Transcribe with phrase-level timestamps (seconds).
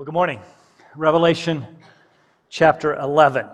[0.00, 0.40] Well, good morning.
[0.96, 1.66] Revelation
[2.48, 3.46] chapter 11.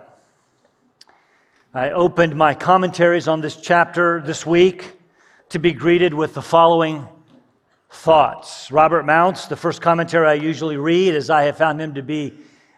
[1.75, 4.93] I opened my commentaries on this chapter this week
[5.49, 7.09] to be greeted with the following
[7.91, 8.71] thoughts.
[8.71, 12.35] Robert Mounce, the first commentary I usually read, as I have found him to be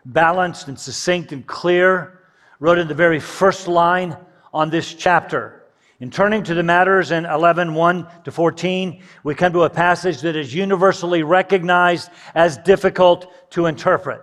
[0.07, 2.23] balanced and succinct and clear,
[2.61, 4.17] wrote in the very first line
[4.51, 5.58] on this chapter
[6.01, 10.21] in turning to the matters in 11, 1 to 14, we come to a passage
[10.21, 14.23] that is universally recognized as difficult to interpret.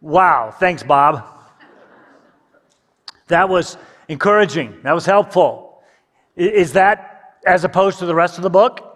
[0.00, 1.24] Wow, thanks, Bob.
[3.28, 3.76] That was
[4.08, 4.80] encouraging.
[4.82, 5.80] That was helpful.
[6.34, 8.88] Is that as opposed to the rest of the book?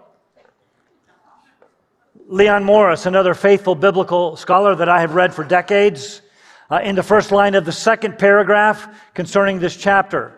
[2.27, 6.21] Leon Morris, another faithful biblical scholar that I have read for decades,
[6.69, 10.36] uh, in the first line of the second paragraph concerning this chapter.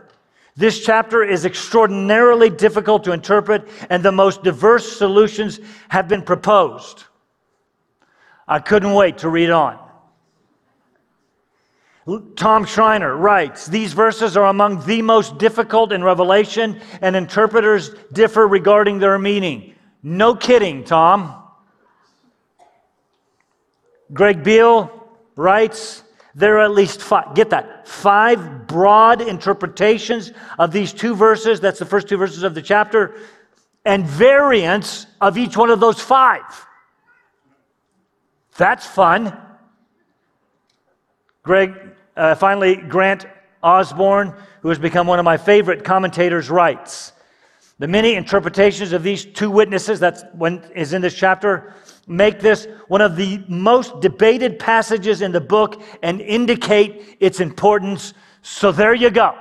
[0.59, 7.05] This chapter is extraordinarily difficult to interpret, and the most diverse solutions have been proposed.
[8.45, 9.79] I couldn't wait to read on.
[12.35, 18.45] Tom Schreiner writes These verses are among the most difficult in Revelation, and interpreters differ
[18.45, 19.75] regarding their meaning.
[20.03, 21.41] No kidding, Tom.
[24.11, 26.03] Greg Beale writes
[26.39, 31.59] there are at least five, get that, five broad interpretations of these two verses.
[31.59, 33.15] That's the first two verses of the chapter,
[33.83, 36.65] and variants of each one of those five.
[38.55, 39.37] That's fun.
[41.43, 41.75] Greg,
[42.15, 43.25] uh, finally, Grant
[43.61, 47.11] Osborne, who has become one of my favorite commentators, writes
[47.79, 51.73] The many interpretations of these two witnesses, that's when is in this chapter,
[52.09, 58.15] make this one of the most debated passages in the book and indicate its importance.
[58.41, 59.35] So there you go.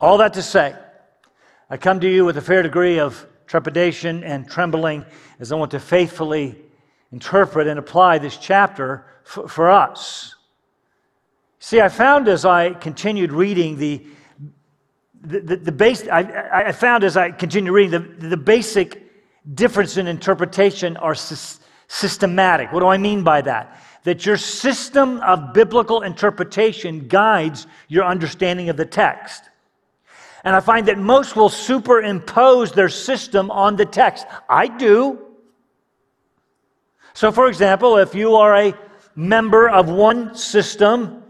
[0.00, 0.76] All that to say,
[1.68, 5.04] I come to you with a fair degree of trepidation and trembling
[5.40, 6.56] as I want to faithfully
[7.10, 10.36] interpret and apply this chapter for, for us.
[11.58, 14.06] See, I found as I continued reading the
[15.22, 16.20] the, the, the base, I,
[16.68, 19.05] I found as I continued reading the, the basic
[19.54, 22.72] difference in interpretation are sy- systematic.
[22.72, 23.80] What do I mean by that?
[24.04, 29.42] That your system of biblical interpretation guides your understanding of the text.
[30.44, 34.26] And I find that most will superimpose their system on the text.
[34.48, 35.20] I do.
[37.14, 38.74] So, for example, if you are a
[39.16, 41.24] member of one system,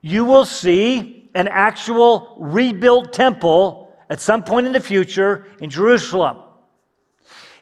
[0.00, 6.38] you will see an actual rebuilt temple at some point in the future in Jerusalem.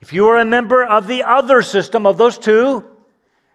[0.06, 2.84] If you are a member of the other system of those two,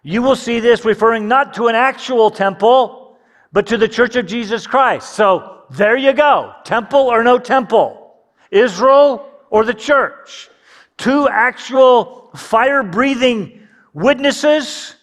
[0.04, 3.18] you will see this referring not to an actual temple,
[3.54, 5.14] but to the church of Jesus Christ.
[5.14, 8.18] So there you go temple or no temple,
[8.52, 10.50] Israel or the church.
[10.98, 14.96] Two actual fire breathing witnesses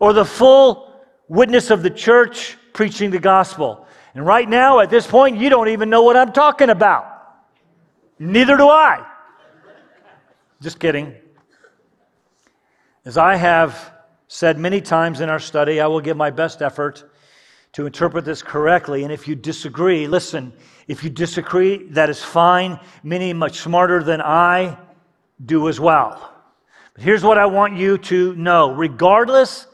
[0.00, 0.92] or the full
[1.28, 3.86] witness of the church preaching the gospel.
[4.16, 7.06] And right now, at this point, you don't even know what I'm talking about.
[8.18, 9.06] Neither do I.
[10.62, 11.14] Just kidding.
[13.06, 13.94] As I have
[14.28, 17.10] said many times in our study, I will give my best effort
[17.72, 19.04] to interpret this correctly.
[19.04, 20.52] And if you disagree, listen,
[20.86, 22.78] if you disagree, that is fine.
[23.02, 24.76] Many much smarter than I
[25.46, 26.34] do as well.
[26.92, 29.66] But here's what I want you to know regardless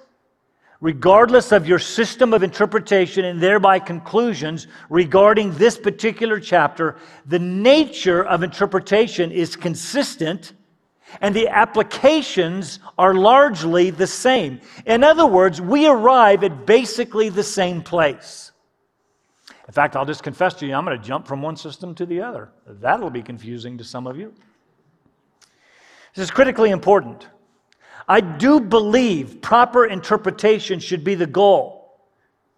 [0.82, 8.24] regardless of your system of interpretation and thereby conclusions regarding this particular chapter, the nature
[8.24, 10.52] of interpretation is consistent
[11.20, 14.60] and the applications are largely the same.
[14.84, 18.52] In other words, we arrive at basically the same place.
[19.66, 22.06] In fact, I'll just confess to you, I'm going to jump from one system to
[22.06, 22.50] the other.
[22.66, 24.32] That'll be confusing to some of you.
[26.14, 27.26] This is critically important.
[28.08, 31.98] I do believe proper interpretation should be the goal.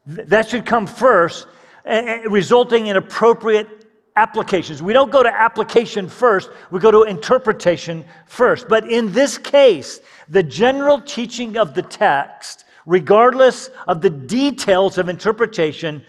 [0.07, 1.47] That should come first,
[1.85, 3.78] resulting in appropriate
[4.19, 4.83] applications.
[4.83, 8.69] We don't go to application first, we go to interpretation first.
[8.69, 15.09] But in this case, the general teaching of the text, regardless of the details of
[15.09, 16.05] interpretation,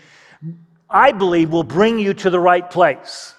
[0.89, 3.35] I believe will bring you to the right place.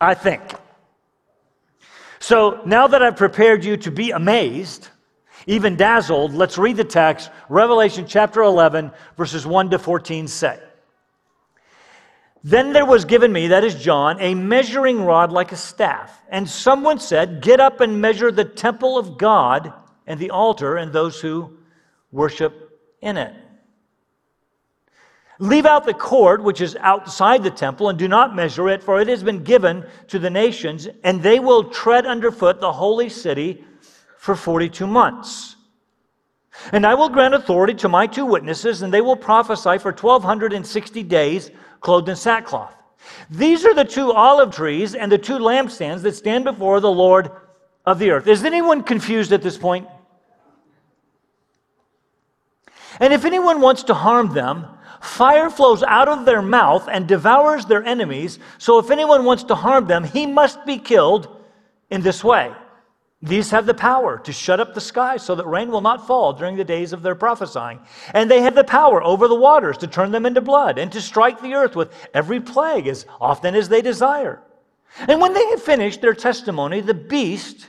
[0.00, 0.42] I think.
[2.18, 4.88] So now that I've prepared you to be amazed,
[5.46, 7.30] even dazzled, let's read the text.
[7.48, 10.58] Revelation chapter 11, verses 1 to 14 say.
[12.44, 16.22] Then there was given me, that is John, a measuring rod like a staff.
[16.28, 19.72] And someone said, Get up and measure the temple of God
[20.06, 21.58] and the altar and those who
[22.12, 22.70] worship
[23.02, 23.34] in it.
[25.40, 29.00] Leave out the court which is outside the temple and do not measure it, for
[29.00, 33.64] it has been given to the nations, and they will tread underfoot the holy city
[34.16, 35.56] for 42 months.
[36.72, 41.02] And I will grant authority to my two witnesses, and they will prophesy for 1260
[41.04, 41.50] days,
[41.80, 42.74] clothed in sackcloth.
[43.30, 47.30] These are the two olive trees and the two lampstands that stand before the Lord
[47.86, 48.26] of the earth.
[48.26, 49.86] Is anyone confused at this point?
[53.00, 54.66] And if anyone wants to harm them,
[55.00, 58.38] fire flows out of their mouth and devours their enemies.
[58.58, 61.28] So if anyone wants to harm them, he must be killed
[61.90, 62.52] in this way.
[63.20, 66.32] These have the power to shut up the sky so that rain will not fall
[66.32, 67.80] during the days of their prophesying.
[68.14, 71.00] And they have the power over the waters to turn them into blood and to
[71.00, 74.40] strike the earth with every plague as often as they desire.
[75.08, 77.68] And when they had finished their testimony, the beast,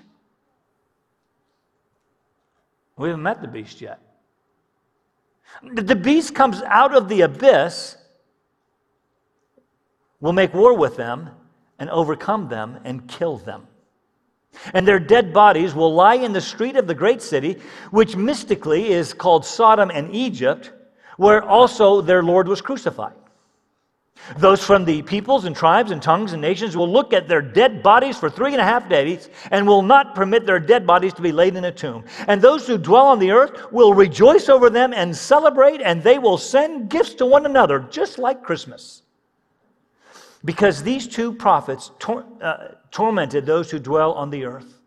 [2.96, 4.00] we haven't met the beast yet.
[5.64, 7.98] The beast comes out of the abyss,
[10.20, 11.32] will make war with them
[11.80, 13.69] and overcome them and kill them.
[14.74, 17.60] And their dead bodies will lie in the street of the great city,
[17.92, 20.72] which mystically is called Sodom and Egypt,
[21.18, 23.14] where also their Lord was crucified.
[24.38, 27.82] Those from the peoples and tribes and tongues and nations will look at their dead
[27.82, 31.22] bodies for three and a half days and will not permit their dead bodies to
[31.22, 32.04] be laid in a tomb.
[32.28, 36.20] And those who dwell on the earth will rejoice over them and celebrate, and they
[36.20, 39.04] will send gifts to one another, just like Christmas.
[40.46, 44.82] Because these two prophets tor- uh, tormented those who dwell on the earth.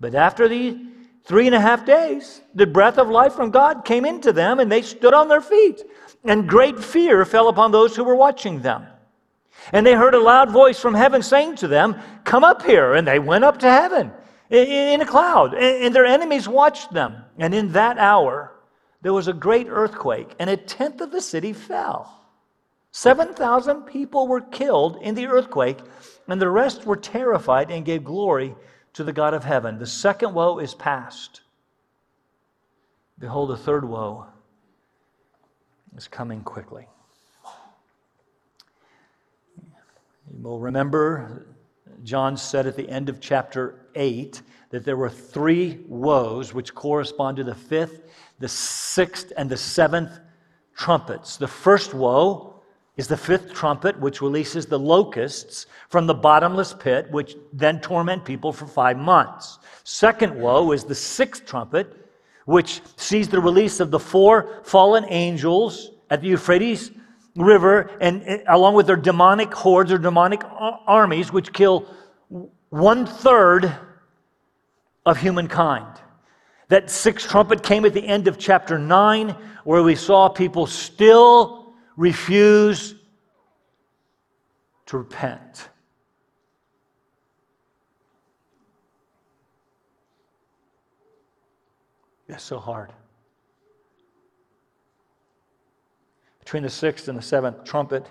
[0.00, 0.78] But after the
[1.24, 4.70] three and a half days, the breath of life from God came into them, and
[4.70, 5.82] they stood on their feet.
[6.24, 8.86] And great fear fell upon those who were watching them.
[9.72, 12.94] And they heard a loud voice from heaven saying to them, Come up here.
[12.94, 14.12] And they went up to heaven
[14.50, 17.24] in a cloud, and their enemies watched them.
[17.38, 18.52] And in that hour,
[19.00, 22.21] there was a great earthquake, and a tenth of the city fell.
[22.92, 25.78] 7,000 people were killed in the earthquake,
[26.28, 28.54] and the rest were terrified and gave glory
[28.92, 29.78] to the God of heaven.
[29.78, 31.40] The second woe is past.
[33.18, 34.26] Behold, the third woe
[35.96, 36.86] is coming quickly.
[40.30, 41.46] You will remember
[42.04, 47.38] John said at the end of chapter 8 that there were three woes which correspond
[47.38, 48.02] to the fifth,
[48.38, 50.18] the sixth, and the seventh
[50.74, 51.36] trumpets.
[51.36, 52.51] The first woe
[52.96, 58.24] is the fifth trumpet, which releases the locusts from the bottomless pit, which then torment
[58.24, 59.58] people for five months.
[59.84, 61.96] Second woe is the sixth trumpet,
[62.44, 66.90] which sees the release of the four fallen angels at the Euphrates
[67.34, 70.42] River, and, and along with their demonic hordes or demonic
[70.86, 71.86] armies, which kill
[72.68, 73.72] one third
[75.06, 75.86] of humankind.
[76.68, 79.30] That sixth trumpet came at the end of chapter 9,
[79.64, 81.61] where we saw people still
[81.96, 82.94] refuse
[84.86, 85.68] to repent.
[92.28, 92.92] That's so hard.
[96.38, 98.08] Between the sixth and the seventh trumpet,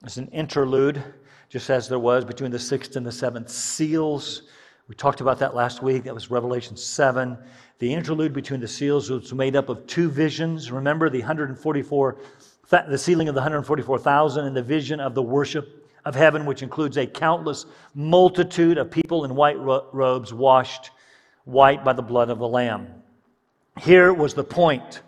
[0.00, 1.02] there's an interlude,
[1.48, 4.42] just as there was between the sixth and the seventh seals.
[4.88, 6.04] We talked about that last week.
[6.04, 7.38] That was Revelation 7.
[7.78, 10.70] The interlude between the seals was made up of two visions.
[10.70, 12.18] Remember the 144
[12.88, 16.96] the sealing of the 144,000 and the vision of the worship of heaven, which includes
[16.96, 20.90] a countless multitude of people in white ro- robes washed
[21.44, 22.88] white by the blood of the Lamb.
[23.80, 25.02] Here was the point.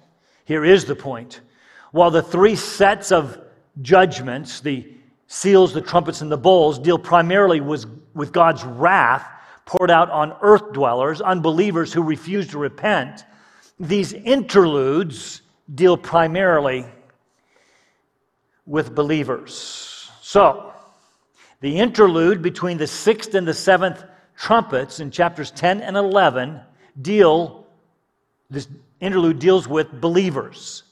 [0.44, 1.40] Here is the point.
[1.90, 3.38] While the three sets of
[3.82, 4.86] judgments, the
[5.26, 9.26] seals, the trumpets, and the bowls, deal primarily with, with God's wrath
[9.64, 13.24] poured out on earth dwellers, unbelievers who refuse to repent,
[13.80, 15.42] these interludes
[15.74, 16.84] deal primarily
[18.66, 20.10] with believers.
[20.20, 20.72] So,
[21.60, 24.04] the interlude between the sixth and the seventh
[24.36, 26.60] trumpets in chapters 10 and 11
[27.00, 27.66] deal,
[28.50, 28.68] this
[29.00, 30.82] interlude deals with believers.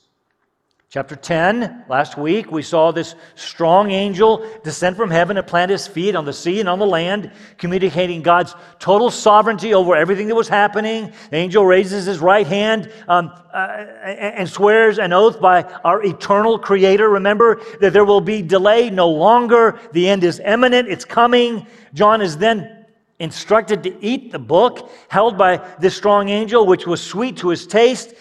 [0.92, 5.86] Chapter 10, last week, we saw this strong angel descend from heaven and plant his
[5.86, 10.34] feet on the sea and on the land, communicating God's total sovereignty over everything that
[10.34, 11.10] was happening.
[11.30, 16.58] The angel raises his right hand um, uh, and swears an oath by our eternal
[16.58, 17.08] creator.
[17.08, 19.80] Remember that there will be delay no longer.
[19.92, 21.66] The end is imminent, it's coming.
[21.94, 22.84] John is then
[23.18, 27.66] instructed to eat the book held by this strong angel, which was sweet to his
[27.66, 28.14] taste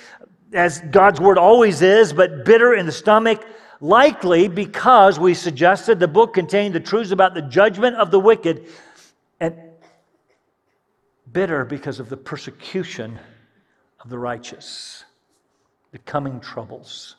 [0.53, 3.45] as God's word always is, but bitter in the stomach,
[3.79, 8.67] likely because we suggested the book contained the truths about the judgment of the wicked,
[9.39, 9.55] and
[11.31, 13.19] bitter because of the persecution
[14.01, 15.05] of the righteous,
[15.91, 17.15] the coming troubles.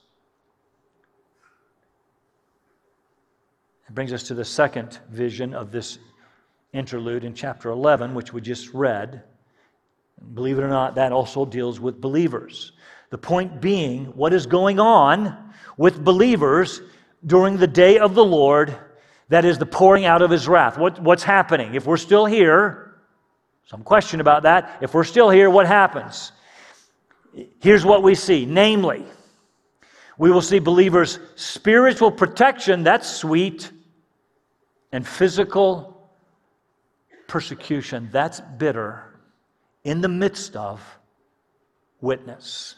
[3.89, 5.99] It brings us to the second vision of this
[6.73, 9.23] interlude in chapter 11, which we just read.
[10.35, 12.73] Believe it or not, that also deals with believers.
[13.13, 16.81] The point being, what is going on with believers
[17.27, 18.75] during the day of the Lord,
[19.29, 20.79] that is the pouring out of his wrath.
[20.79, 21.75] What, what's happening?
[21.75, 22.95] If we're still here,
[23.67, 24.79] some question about that.
[24.81, 26.33] If we're still here, what happens?
[27.61, 29.05] Here's what we see namely,
[30.17, 33.71] we will see believers' spiritual protection, that's sweet,
[34.91, 36.11] and physical
[37.29, 39.05] persecution, that's bitter,
[39.85, 40.81] in the midst of
[42.01, 42.77] witness.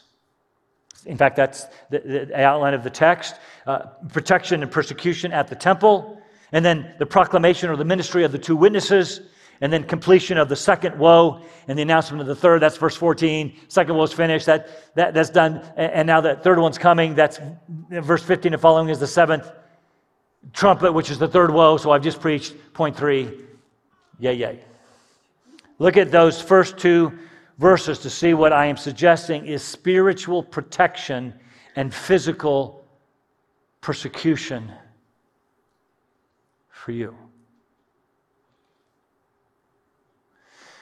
[1.05, 3.35] In fact, that's the, the outline of the text
[3.67, 3.79] uh,
[4.11, 6.21] protection and persecution at the temple,
[6.51, 9.21] and then the proclamation or the ministry of the two witnesses,
[9.61, 12.61] and then completion of the second woe and the announcement of the third.
[12.61, 13.55] That's verse 14.
[13.69, 14.45] Second woe is finished.
[14.45, 15.63] That, that, that's done.
[15.77, 17.15] And now the third one's coming.
[17.15, 17.39] That's
[17.89, 19.49] verse 15 and following is the seventh
[20.53, 21.77] trumpet, which is the third woe.
[21.77, 23.31] So I've just preached point three.
[24.19, 24.59] Yay, yay.
[25.79, 27.17] Look at those first two
[27.57, 31.33] verses to see what I am suggesting is spiritual protection
[31.75, 32.85] and physical
[33.81, 34.71] persecution
[36.69, 37.15] for you.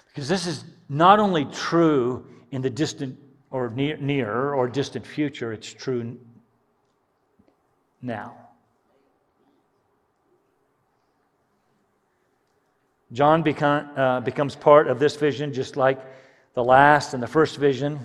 [0.07, 3.17] Because this is not only true in the distant
[3.49, 6.17] or near, near or distant future, it's true
[8.01, 8.35] now.
[13.11, 15.99] John become, uh, becomes part of this vision just like
[16.53, 17.99] the last and the first vision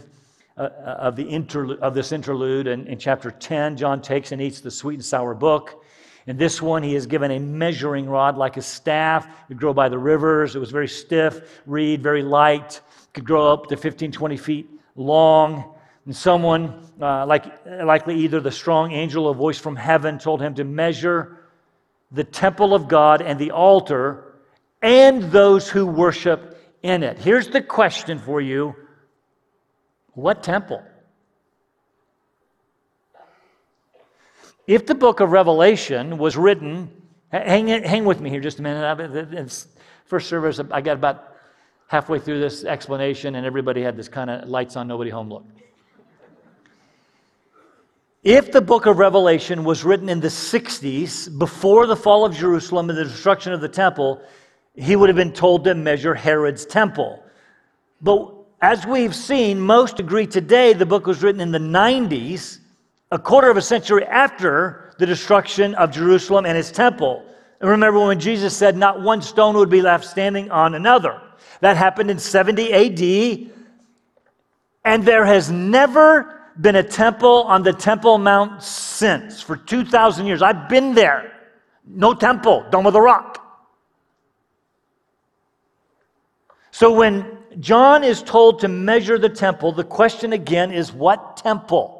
[0.57, 2.67] uh, uh of, the interlude, of this interlude.
[2.67, 5.85] And in chapter 10, John takes and eats the sweet and sour book.
[6.27, 9.27] In this one, he is given a measuring rod like a staff.
[9.49, 10.57] It grow by the rivers.
[10.57, 12.83] It was very stiff, reed, very light.
[13.15, 15.75] Could grow up to 15, 20 feet long.
[16.05, 20.55] And someone, uh, like, likely either the strong angel or voice from heaven, told him
[20.57, 21.39] to measure
[22.13, 24.35] the temple of God and the altar
[24.83, 27.19] and those who worship in it.
[27.19, 28.75] Here's the question for you
[30.15, 30.83] What temple?
[34.67, 36.91] If the book of Revelation was written,
[37.33, 39.67] hang, hang with me here just a minute.
[40.05, 41.37] First service, I got about
[41.87, 45.45] halfway through this explanation, and everybody had this kind of lights on, nobody home look.
[48.23, 52.91] If the book of Revelation was written in the 60s, before the fall of Jerusalem
[52.91, 54.21] and the destruction of the temple,
[54.75, 57.23] he would have been told to measure Herod's temple.
[58.01, 62.59] But as we've seen, most agree today the book was written in the 90s
[63.11, 67.25] a quarter of a century after the destruction of Jerusalem and its temple.
[67.61, 71.21] And remember when Jesus said, Not one stone would be left standing on another.
[71.61, 73.53] That happened in 70 AD.
[74.85, 80.43] And there has never been a temple on the Temple Mount since for 2,000 years.
[80.43, 81.33] I've been there.
[81.87, 83.48] No temple, Dome of the Rock.
[86.79, 91.97] So when John is told to measure the temple, the question again is what temple?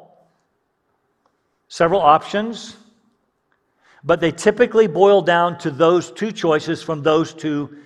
[1.67, 2.77] several options,
[4.05, 7.77] but they typically boil down to those two choices from those two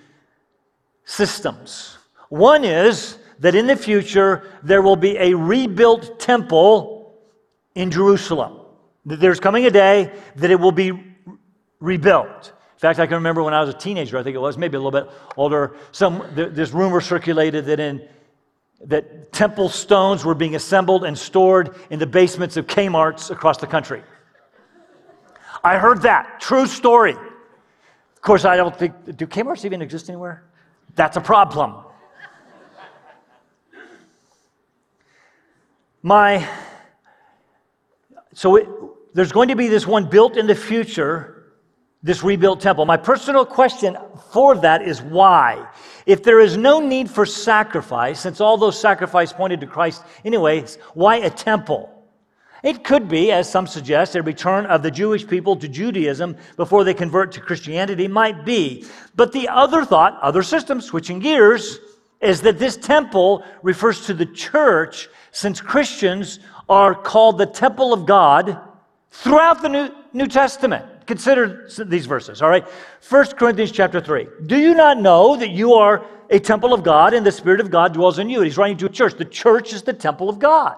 [1.04, 1.98] systems.
[2.28, 7.18] One is that in the future there will be a rebuilt temple
[7.74, 8.60] in Jerusalem.
[9.04, 10.92] There's coming a day that it will be
[11.80, 12.53] rebuilt.
[12.84, 14.76] In fact, I can remember when I was a teenager, I think it was, maybe
[14.76, 18.06] a little bit older, some, this rumor circulated that in
[18.84, 23.66] that temple stones were being assembled and stored in the basements of Kmart's across the
[23.66, 24.02] country.
[25.64, 26.40] I heard that.
[26.40, 27.12] True story.
[27.12, 30.44] Of course, I don't think, do Kmart's even exist anywhere?
[30.94, 31.76] That's a problem.
[36.02, 36.46] My,
[38.34, 38.68] so it,
[39.14, 41.33] there's going to be this one built in the future
[42.04, 42.84] this rebuilt temple.
[42.84, 43.96] My personal question
[44.30, 45.66] for that is why?
[46.04, 50.76] If there is no need for sacrifice, since all those sacrifices pointed to Christ anyways,
[50.92, 51.90] why a temple?
[52.62, 56.84] It could be, as some suggest, a return of the Jewish people to Judaism before
[56.84, 58.06] they convert to Christianity.
[58.06, 58.84] Might be.
[59.16, 61.78] But the other thought, other system, switching gears,
[62.20, 68.04] is that this temple refers to the church, since Christians are called the temple of
[68.04, 68.58] God
[69.10, 72.66] throughout the New, New Testament consider these verses, all right?
[73.08, 74.26] 1 Corinthians chapter 3.
[74.46, 77.70] Do you not know that you are a temple of God and the Spirit of
[77.70, 78.40] God dwells in you?
[78.40, 79.14] He's writing to a church.
[79.14, 80.76] The church is the temple of God.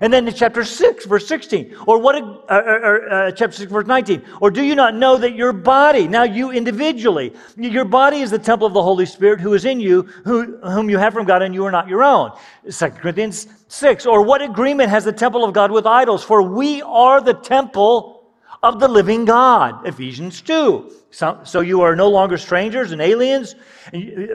[0.00, 3.86] And then in chapter 6, verse 16, or what, uh, uh, uh, chapter 6, verse
[3.86, 8.30] 19, or do you not know that your body, now you individually, your body is
[8.30, 11.26] the temple of the Holy Spirit who is in you, who, whom you have from
[11.26, 12.30] God, and you are not your own?
[12.70, 16.22] 2 Corinthians 6, or what agreement has the temple of God with idols?
[16.22, 18.17] For we are the temple
[18.62, 19.86] of the living God.
[19.86, 20.92] Ephesians 2.
[21.10, 23.54] So, so, you are no longer strangers and aliens,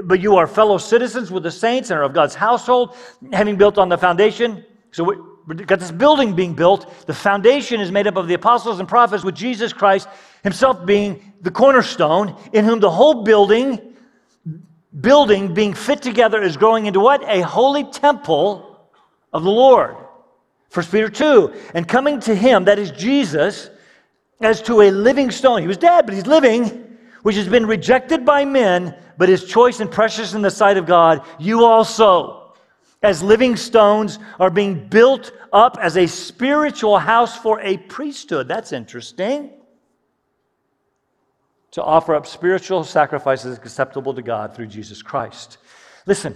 [0.03, 2.96] but you are fellow citizens with the saints and are of God's household,
[3.32, 4.65] having built on the foundation.
[4.92, 5.03] So
[5.46, 7.06] we've got this building being built.
[7.06, 10.08] The foundation is made up of the apostles and prophets, with Jesus Christ
[10.44, 13.96] himself being the cornerstone, in whom the whole building,
[15.00, 17.24] building being fit together is growing into what?
[17.27, 18.89] A holy temple
[19.32, 19.96] of the Lord.
[20.70, 21.53] First Peter 2.
[21.75, 23.70] And coming to him, that is Jesus,
[24.45, 25.62] as to a living stone.
[25.62, 29.79] He was dead, but he's living, which has been rejected by men, but is choice
[29.79, 31.25] and precious in the sight of God.
[31.39, 32.53] You also,
[33.01, 38.47] as living stones, are being built up as a spiritual house for a priesthood.
[38.47, 39.51] That's interesting.
[41.71, 45.57] To offer up spiritual sacrifices acceptable to God through Jesus Christ.
[46.05, 46.35] Listen,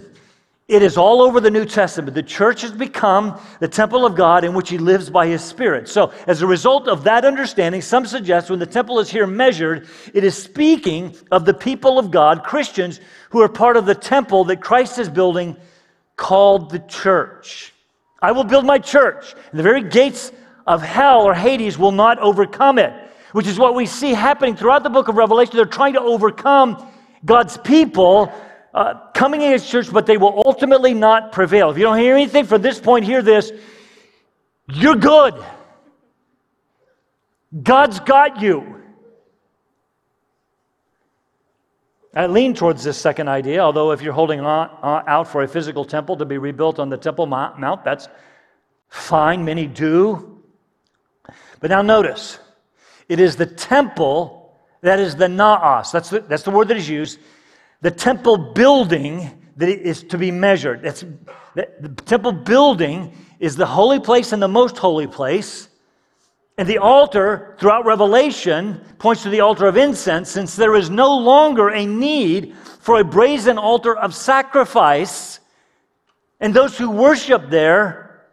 [0.68, 2.14] it is all over the New Testament.
[2.14, 5.88] The church has become the temple of God in which He lives by His Spirit.
[5.88, 9.88] So, as a result of that understanding, some suggest when the temple is here measured,
[10.12, 14.44] it is speaking of the people of God, Christians, who are part of the temple
[14.44, 15.56] that Christ is building
[16.16, 17.72] called the church.
[18.20, 20.32] I will build my church, and the very gates
[20.66, 22.92] of hell or Hades will not overcome it,
[23.32, 25.56] which is what we see happening throughout the book of Revelation.
[25.56, 26.86] They're trying to overcome
[27.24, 28.32] God's people
[28.74, 31.70] uh, coming against church, but they will ultimately not prevail.
[31.70, 33.52] If you don't hear anything from this point, hear this.
[34.72, 35.34] You're good.
[37.62, 38.76] God's got you.
[42.14, 45.48] I lean towards this second idea, although if you're holding on, uh, out for a
[45.48, 48.08] physical temple to be rebuilt on the Temple Mount, that's
[48.88, 49.44] fine.
[49.44, 50.42] Many do.
[51.60, 52.38] But now notice,
[53.08, 55.90] it is the temple that is the naos.
[55.90, 57.18] That's the, that's the word that is used
[57.80, 60.82] the temple building that is to be measured.
[60.82, 61.04] That's,
[61.54, 65.68] the temple building is the holy place and the most holy place.
[66.56, 71.16] And the altar throughout Revelation points to the altar of incense, since there is no
[71.16, 75.38] longer a need for a brazen altar of sacrifice.
[76.40, 78.24] And those who worship there,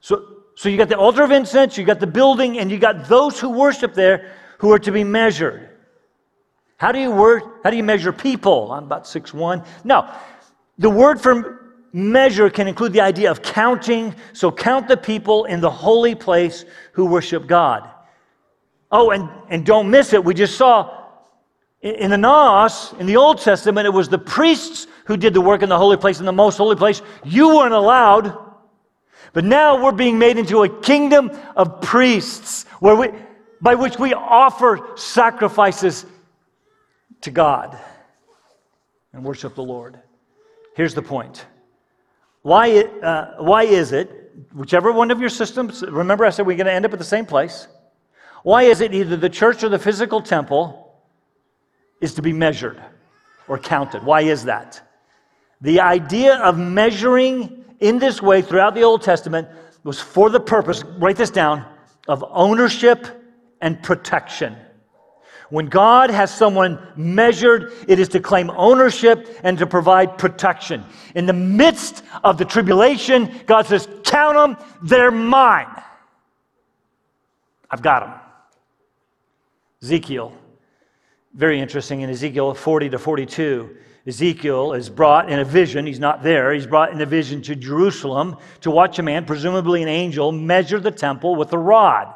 [0.00, 3.08] so, so you got the altar of incense, you got the building, and you got
[3.08, 5.75] those who worship there who are to be measured.
[6.76, 8.72] How do you word, how do you measure people?
[8.72, 9.62] I'm about six one.
[9.84, 10.10] No.
[10.78, 14.14] The word for measure can include the idea of counting.
[14.34, 17.88] So count the people in the holy place who worship God.
[18.92, 20.22] Oh, and, and don't miss it.
[20.22, 21.04] We just saw
[21.80, 25.62] in the Naos, in the Old Testament, it was the priests who did the work
[25.62, 27.00] in the holy place, in the most holy place.
[27.24, 28.36] You weren't allowed.
[29.32, 33.08] But now we're being made into a kingdom of priests where we,
[33.60, 36.06] by which we offer sacrifices
[37.26, 37.78] to God
[39.12, 39.98] and worship the Lord.
[40.74, 41.44] Here's the point.
[42.42, 46.66] Why, uh, why is it, whichever one of your systems, remember I said we're going
[46.66, 47.66] to end up at the same place.
[48.44, 50.94] Why is it either the church or the physical temple
[52.00, 52.80] is to be measured
[53.48, 54.04] or counted?
[54.04, 54.80] Why is that?
[55.60, 59.48] The idea of measuring in this way throughout the Old Testament
[59.82, 61.64] was for the purpose, write this down,
[62.06, 63.06] of ownership
[63.60, 64.56] and protection.
[65.50, 70.84] When God has someone measured, it is to claim ownership and to provide protection.
[71.14, 75.68] In the midst of the tribulation, God says, Count them, they're mine.
[77.70, 78.14] I've got them.
[79.82, 80.32] Ezekiel,
[81.34, 83.76] very interesting in Ezekiel 40 to 42.
[84.06, 85.86] Ezekiel is brought in a vision.
[85.86, 86.52] He's not there.
[86.52, 90.80] He's brought in a vision to Jerusalem to watch a man, presumably an angel, measure
[90.80, 92.12] the temple with a rod.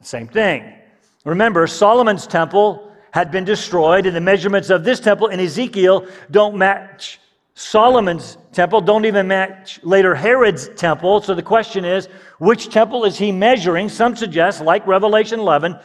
[0.00, 0.74] Same thing.
[1.24, 6.56] Remember, Solomon's temple had been destroyed, and the measurements of this temple in Ezekiel don't
[6.56, 7.20] match
[7.54, 11.22] Solomon's temple, don't even match later Herod's temple.
[11.22, 12.06] So the question is,
[12.38, 13.88] which temple is he measuring?
[13.88, 15.78] Some suggest, like Revelation 11,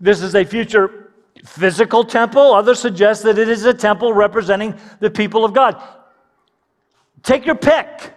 [0.00, 1.12] this is a future
[1.44, 2.54] physical temple.
[2.54, 5.82] Others suggest that it is a temple representing the people of God.
[7.22, 8.14] Take your pick.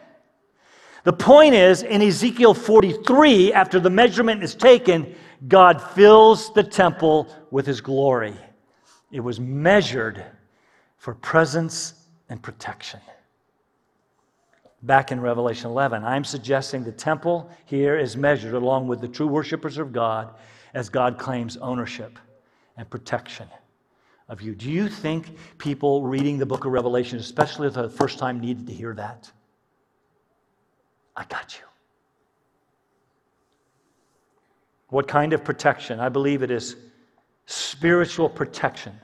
[1.04, 5.16] The point is, in Ezekiel 43, after the measurement is taken,
[5.48, 8.36] God fills the temple with his glory.
[9.12, 10.24] It was measured
[10.98, 11.94] for presence
[12.30, 13.00] and protection.
[14.84, 19.28] Back in Revelation 11, I'm suggesting the temple here is measured along with the true
[19.28, 20.36] worshipers of God
[20.74, 22.18] as God claims ownership
[22.78, 23.48] and protection
[24.30, 24.56] of you.
[24.56, 28.74] Do you think people reading the book of Revelation, especially the first time, needed to
[28.74, 29.30] hear that?
[31.20, 31.66] I got you.
[34.88, 36.00] What kind of protection?
[36.00, 36.78] I believe it is
[37.46, 38.98] spiritual protection.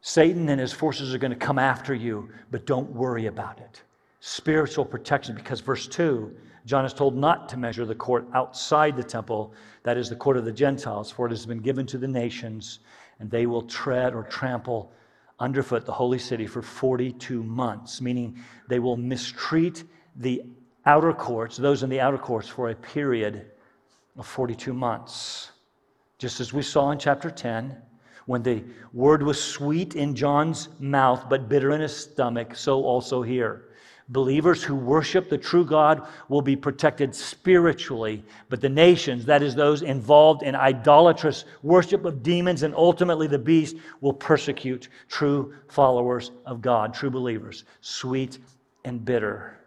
[0.00, 3.82] Satan and his forces are going to come after you, but don't worry about it.
[4.20, 9.04] Spiritual protection, because verse 2 John is told not to measure the court outside the
[9.04, 12.08] temple, that is the court of the Gentiles, for it has been given to the
[12.08, 12.80] nations,
[13.20, 14.90] and they will tread or trample
[15.38, 19.84] underfoot the holy city for 42 months, meaning they will mistreat
[20.16, 20.42] the
[20.86, 23.46] outer courts, those in the outer courts, for a period
[24.16, 25.50] of 42 months.
[26.18, 27.76] Just as we saw in chapter 10,
[28.24, 33.22] when the word was sweet in John's mouth but bitter in his stomach, so also
[33.22, 33.68] here.
[34.08, 39.56] Believers who worship the true God will be protected spiritually, but the nations, that is,
[39.56, 46.30] those involved in idolatrous worship of demons and ultimately the beast, will persecute true followers
[46.44, 48.38] of God, true believers, sweet
[48.84, 49.58] and bitter.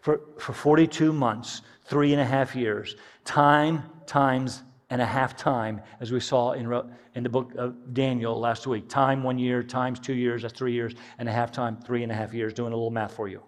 [0.00, 5.82] For, for 42 months, three and a half years, time times and a half time,
[6.00, 6.72] as we saw in,
[7.14, 8.88] in the book of Daniel last week.
[8.88, 12.12] Time one year, times two years, that's three years, and a half time, three and
[12.12, 13.42] a half years, doing a little math for you.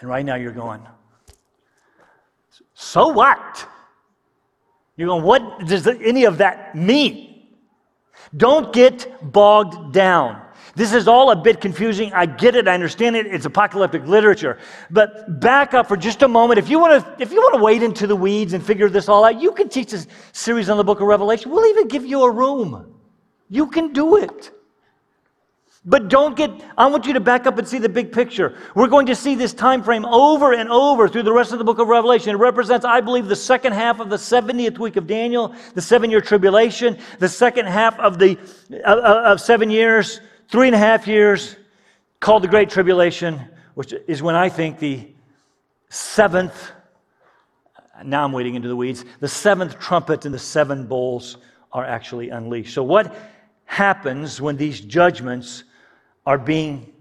[0.00, 0.82] And right now you're going,
[2.74, 3.68] so what?
[4.96, 7.48] You're going, what does any of that mean?
[8.36, 10.40] Don't get bogged down.
[10.76, 12.12] This is all a bit confusing.
[12.12, 12.66] I get it.
[12.66, 13.26] I understand it.
[13.26, 14.58] It's apocalyptic literature.
[14.90, 16.58] But back up for just a moment.
[16.58, 19.08] If you want to, if you want to wade into the weeds and figure this
[19.08, 21.52] all out, you can teach this series on the book of Revelation.
[21.52, 22.94] We'll even give you a room.
[23.48, 24.50] You can do it.
[25.86, 28.56] But don't get, I want you to back up and see the big picture.
[28.74, 31.64] We're going to see this time frame over and over through the rest of the
[31.64, 32.30] book of Revelation.
[32.30, 36.10] It represents, I believe, the second half of the 70th week of Daniel, the seven
[36.10, 38.38] year tribulation, the second half of the
[38.84, 41.56] of, of seven years, three and a half years,
[42.18, 43.38] called the Great Tribulation,
[43.74, 45.06] which is when I think the
[45.90, 46.72] seventh,
[48.02, 51.36] now I'm wading into the weeds, the seventh trumpet and the seven bowls
[51.72, 52.72] are actually unleashed.
[52.72, 53.14] So, what
[53.66, 55.64] happens when these judgments
[56.26, 56.92] are being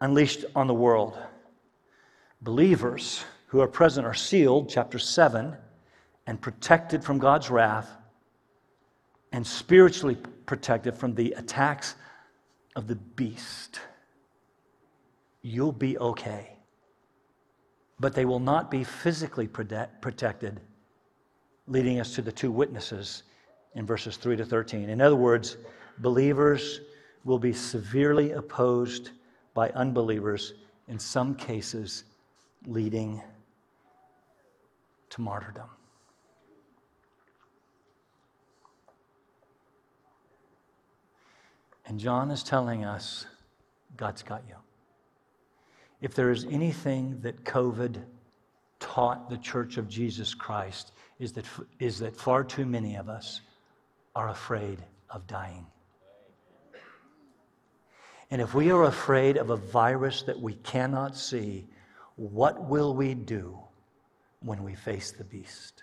[0.00, 1.18] unleashed on the world.
[2.42, 5.56] Believers who are present are sealed, chapter 7,
[6.26, 7.90] and protected from God's wrath
[9.32, 11.94] and spiritually protected from the attacks
[12.76, 13.80] of the beast.
[15.42, 16.56] You'll be okay.
[18.00, 20.60] But they will not be physically protected,
[21.66, 23.24] leading us to the two witnesses
[23.74, 24.88] in verses 3 to 13.
[24.88, 25.58] In other words,
[25.98, 26.80] believers
[27.24, 29.10] will be severely opposed
[29.54, 30.54] by unbelievers,
[30.88, 32.04] in some cases,
[32.66, 33.20] leading
[35.10, 35.68] to martyrdom.
[41.86, 43.26] And John is telling us
[43.96, 44.54] God's got you.
[46.00, 48.00] If there is anything that COVID
[48.78, 51.44] taught the church of Jesus Christ, is that,
[51.78, 53.40] is that far too many of us
[54.14, 54.78] are afraid
[55.10, 55.66] of dying.
[58.30, 61.66] And if we are afraid of a virus that we cannot see,
[62.16, 63.58] what will we do
[64.40, 65.82] when we face the beast?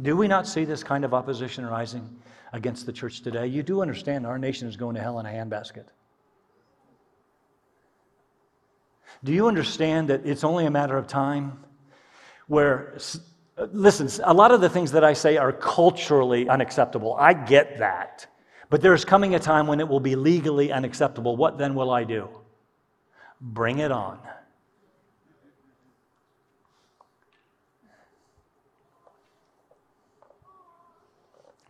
[0.00, 2.18] Do we not see this kind of opposition rising
[2.52, 3.46] against the church today?
[3.46, 5.86] You do understand our nation is going to hell in a handbasket.
[9.24, 11.64] Do you understand that it's only a matter of time
[12.46, 12.98] where
[13.58, 17.14] Listen, a lot of the things that I say are culturally unacceptable.
[17.14, 18.26] I get that.
[18.68, 21.36] But there's coming a time when it will be legally unacceptable.
[21.36, 22.28] What then will I do?
[23.40, 24.18] Bring it on.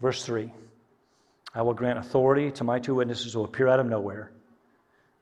[0.00, 0.52] Verse 3
[1.54, 4.32] I will grant authority to my two witnesses who appear out of nowhere,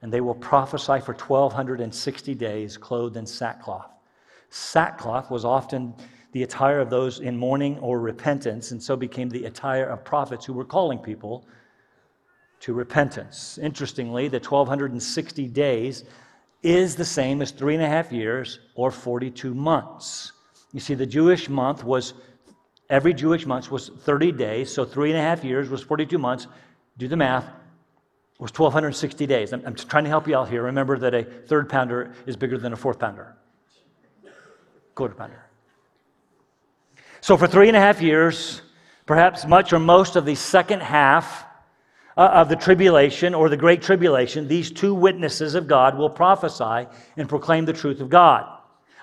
[0.02, 3.90] and they will prophesy for 1,260 days, clothed in sackcloth.
[4.50, 5.94] Sackcloth was often
[6.34, 10.44] the attire of those in mourning or repentance, and so became the attire of prophets
[10.44, 11.46] who were calling people
[12.58, 13.56] to repentance.
[13.62, 16.04] Interestingly, the 1260 days
[16.64, 20.32] is the same as three and a half years or 42 months.
[20.72, 22.14] You see, the Jewish month was,
[22.90, 26.48] every Jewish month was 30 days, so three and a half years was 42 months.
[26.98, 27.44] Do the math,
[28.40, 29.52] was 1260 days.
[29.52, 30.64] I'm, I'm trying to help you out here.
[30.64, 33.36] Remember that a third pounder is bigger than a fourth pounder,
[34.96, 35.43] quarter pounder.
[37.24, 38.60] So, for three and a half years,
[39.06, 41.46] perhaps much or most of the second half
[42.18, 46.86] uh, of the tribulation or the great tribulation, these two witnesses of God will prophesy
[47.16, 48.44] and proclaim the truth of God.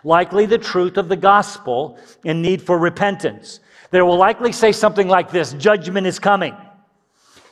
[0.03, 3.59] Likely the truth of the gospel in need for repentance.
[3.89, 6.55] They will likely say something like this judgment is coming.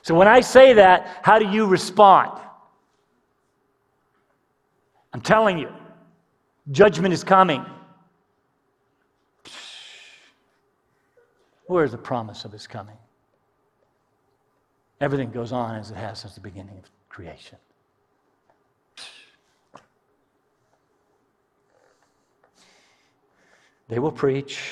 [0.03, 2.39] So, when I say that, how do you respond?
[5.13, 5.73] I'm telling you,
[6.69, 7.65] judgment is coming.
[11.69, 12.97] Where's the promise of his coming?
[14.99, 17.59] Everything goes on as it has since the beginning of creation.
[23.87, 24.71] They will preach.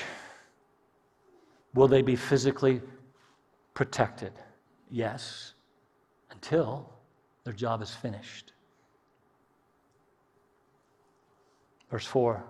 [1.76, 2.82] Will they be physically
[3.76, 4.34] protected?
[4.90, 5.54] Yes,
[6.32, 6.92] until
[7.44, 8.54] their job is finished.
[11.92, 12.44] Verse 4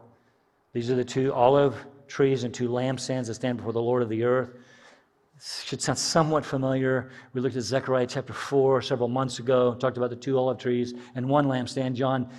[0.71, 4.09] These are the two olive trees and two lampstands that stand before the Lord of
[4.09, 4.51] the earth.
[5.35, 7.11] This should sound somewhat familiar.
[7.33, 10.93] We looked at Zechariah chapter 4 several months ago, talked about the two olive trees
[11.15, 11.93] and one lampstand.
[11.93, 12.29] John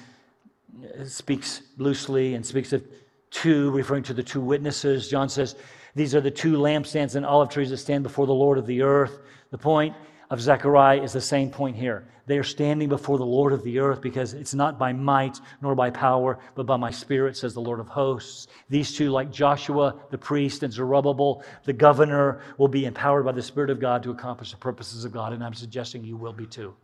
[1.04, 2.82] speaks loosely and speaks of
[3.30, 5.08] two, referring to the two witnesses.
[5.08, 5.54] John says,
[5.94, 8.82] These are the two lampstands and olive trees that stand before the Lord of the
[8.82, 9.20] earth.
[9.50, 9.94] The point
[10.30, 12.06] of Zechariah is the same point here.
[12.26, 15.74] They are standing before the Lord of the earth because it's not by might nor
[15.74, 18.48] by power, but by my spirit, says the Lord of hosts.
[18.68, 23.40] These two, like Joshua the priest and Zerubbabel the governor, will be empowered by the
[23.40, 26.46] Spirit of God to accomplish the purposes of God, and I'm suggesting you will be
[26.46, 26.74] too.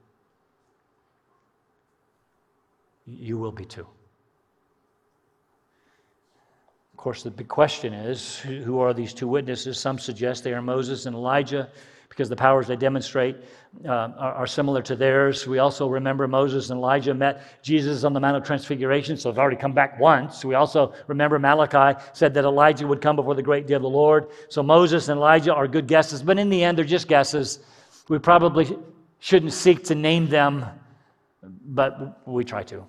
[3.07, 3.87] You will be too.
[6.93, 9.79] Of course, the big question is who are these two witnesses?
[9.79, 11.69] Some suggest they are Moses and Elijah
[12.15, 13.37] because the powers they demonstrate
[13.85, 15.49] uh, are, are, similar to theirs.
[15.49, 19.39] We also remember Moses and Elijah met Jesus on the Mount of Transfiguration, so they've
[19.39, 20.45] already come back once.
[20.45, 23.89] We also remember Malachi said that Elijah would come before the great day of the
[23.89, 24.29] Lord.
[24.49, 27.59] So Moses and Elijah are good guesses, but in the end, they're just guesses.
[28.09, 28.79] We probably
[29.19, 30.67] shouldn't seek to name them,
[31.43, 32.85] but we try to.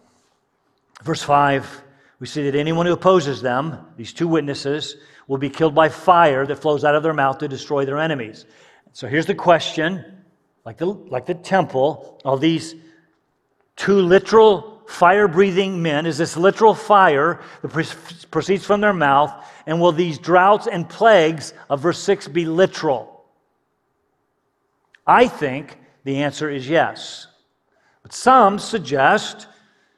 [1.03, 1.83] Verse 5,
[2.19, 6.45] we see that anyone who opposes them, these two witnesses, will be killed by fire
[6.45, 8.45] that flows out of their mouth to destroy their enemies.
[8.95, 10.05] So here's the question
[10.63, 12.75] like the, like the temple, all these
[13.75, 19.33] two literal fire breathing men, is this literal fire that proceeds from their mouth?
[19.67, 23.25] And will these droughts and plagues of verse 6 be literal?
[25.05, 27.27] I think the answer is yes.
[28.01, 29.47] But some suggest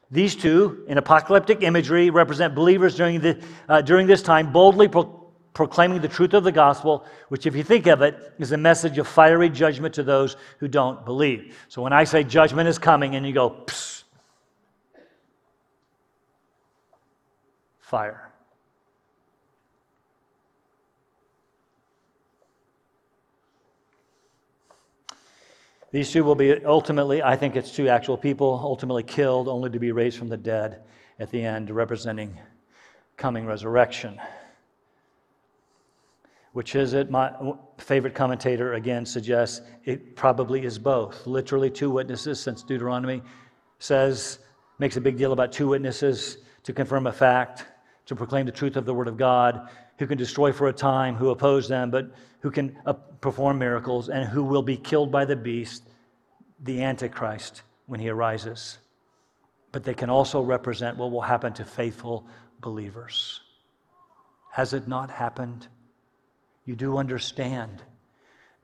[0.10, 5.17] these two, in apocalyptic imagery, represent believers during, the, uh, during this time boldly pro-
[5.58, 9.00] proclaiming the truth of the gospel, which, if you think of it, is a message
[9.00, 11.58] of fiery judgment to those who don't believe.
[11.68, 14.04] So when I say judgment is coming and you go, Psst,
[17.80, 18.32] fire.
[25.92, 29.80] These two will be ultimately, I think it's two actual people, ultimately killed, only to
[29.80, 30.84] be raised from the dead
[31.18, 32.38] at the end, representing
[33.16, 34.20] coming resurrection
[36.58, 37.12] which is it?
[37.12, 37.32] My
[37.78, 41.28] favorite commentator again suggests it probably is both.
[41.28, 43.22] Literally, two witnesses, since Deuteronomy
[43.78, 44.40] says,
[44.80, 47.66] makes a big deal about two witnesses to confirm a fact,
[48.08, 51.14] to proclaim the truth of the Word of God, who can destroy for a time,
[51.14, 55.26] who oppose them, but who can uh, perform miracles, and who will be killed by
[55.26, 55.84] the beast,
[56.64, 58.80] the Antichrist, when he arises.
[59.72, 62.26] But they can also represent what will happen to faithful
[62.62, 63.42] believers.
[64.54, 65.68] Has it not happened?
[66.68, 67.82] You do understand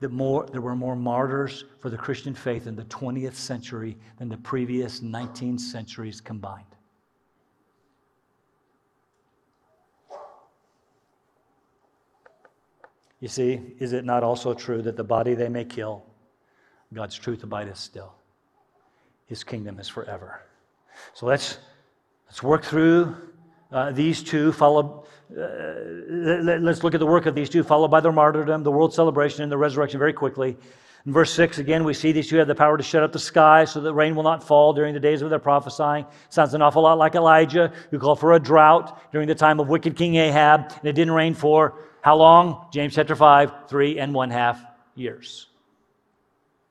[0.00, 4.28] that more, there were more martyrs for the Christian faith in the 20th century than
[4.28, 6.66] the previous 19 centuries combined.
[13.20, 16.04] You see, is it not also true that the body they may kill,
[16.92, 18.12] God's truth abideth still?
[19.24, 20.42] His kingdom is forever.
[21.14, 21.56] So let's,
[22.26, 23.16] let's work through
[23.72, 28.00] uh, these two, followed uh, let's look at the work of these two, followed by
[28.00, 30.56] their martyrdom, the world celebration, and the resurrection very quickly.
[31.06, 33.18] In verse 6, again, we see these two have the power to shut up the
[33.18, 36.06] sky so that rain will not fall during the days of their prophesying.
[36.30, 39.68] Sounds an awful lot like Elijah, who called for a drought during the time of
[39.68, 42.66] wicked King Ahab, and it didn't rain for how long?
[42.70, 44.62] James chapter 5, three and one half
[44.94, 45.46] years.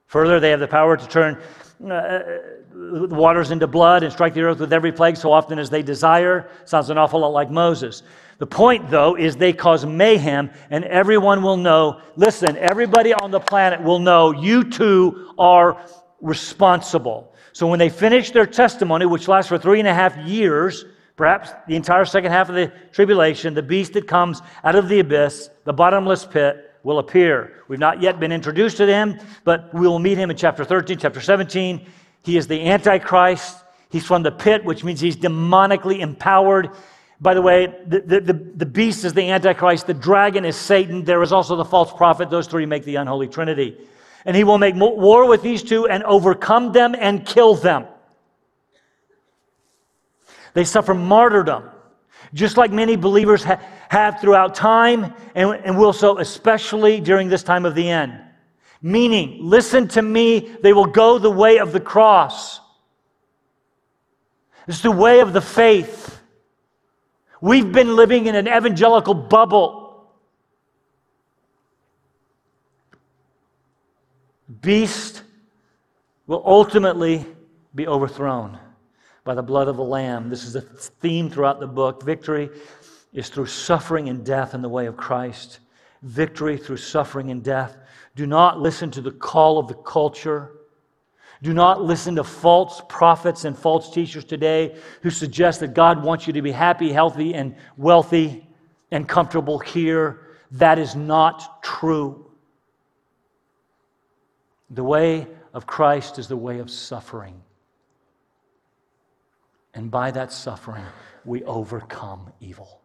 [0.08, 1.42] Further, they have the power to turn
[1.84, 2.20] uh,
[2.72, 5.82] the waters into blood and strike the earth with every plague so often as they
[5.82, 6.50] desire.
[6.66, 8.04] Sounds an awful lot like Moses.
[8.40, 13.40] The point, though, is they cause mayhem, and everyone will know listen, everybody on the
[13.40, 15.78] planet will know you two are
[16.22, 17.34] responsible.
[17.54, 21.52] So when they finish their testimony, which lasts for three and a half years, perhaps
[21.68, 25.50] the entire second half of the tribulation, the beast that comes out of the abyss,
[25.64, 27.64] the bottomless pit, will appear.
[27.68, 30.98] We've not yet been introduced to him, but we will meet him in chapter 13,
[30.98, 31.88] chapter 17.
[32.24, 33.58] He is the Antichrist.
[33.90, 36.72] He's from the pit, which means he's demonically empowered.
[37.20, 41.22] By the way, the, the, the, beast is the Antichrist, the dragon is Satan, there
[41.22, 42.30] is also the false prophet.
[42.30, 43.78] Those three make the unholy trinity.
[44.26, 47.86] And he will make war with these two and overcome them and kill them.
[50.54, 51.70] They suffer martyrdom,
[52.34, 57.44] just like many believers ha- have throughout time and, and will so especially during this
[57.44, 58.20] time of the end.
[58.82, 62.60] Meaning, listen to me, they will go the way of the cross.
[64.68, 66.13] It's the way of the faith
[67.44, 70.08] We've been living in an evangelical bubble.
[74.62, 75.24] Beast
[76.26, 77.26] will ultimately
[77.76, 78.58] be overthrown
[79.26, 80.30] by the blood of the Lamb.
[80.30, 82.02] This is a theme throughout the book.
[82.04, 82.50] Victory
[83.12, 85.60] is through suffering and death in the way of Christ.
[86.02, 87.76] Victory through suffering and death.
[88.16, 90.52] Do not listen to the call of the culture.
[91.44, 96.26] Do not listen to false prophets and false teachers today who suggest that God wants
[96.26, 98.48] you to be happy, healthy, and wealthy
[98.92, 100.22] and comfortable here.
[100.52, 102.32] That is not true.
[104.70, 107.44] The way of Christ is the way of suffering.
[109.74, 110.86] And by that suffering,
[111.26, 112.83] we overcome evil.